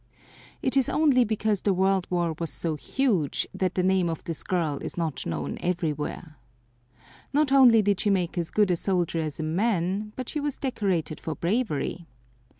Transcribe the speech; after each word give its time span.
It 0.63 0.75
is 0.75 0.89
only 0.89 1.23
because 1.23 1.61
the 1.61 1.75
World 1.75 2.07
War 2.09 2.33
was 2.39 2.51
so 2.51 2.73
huge 2.73 3.45
that 3.53 3.75
the 3.75 3.83
name 3.83 4.09
of 4.09 4.23
this 4.23 4.41
girl 4.41 4.79
is 4.79 4.97
not 4.97 5.27
known 5.27 5.59
everywhere. 5.61 6.37
Not 7.33 7.51
only 7.51 7.83
did 7.83 7.99
she 7.99 8.09
make 8.09 8.35
as 8.35 8.49
good 8.49 8.71
a 8.71 8.75
soldier 8.75 9.19
as 9.19 9.39
a 9.39 9.43
man, 9.43 10.11
but 10.15 10.27
she 10.27 10.39
was 10.39 10.57
decorated 10.57 11.19
for 11.19 11.35
bravery. 11.35 12.07